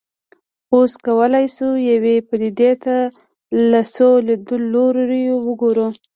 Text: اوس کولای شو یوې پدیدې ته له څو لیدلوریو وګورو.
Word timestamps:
اوس 0.73 0.91
کولای 1.05 1.45
شو 1.55 1.69
یوې 1.91 2.15
پدیدې 2.27 2.71
ته 2.83 2.95
له 3.71 3.81
څو 3.93 4.09
لیدلوریو 4.27 5.35
وګورو. 5.47 5.87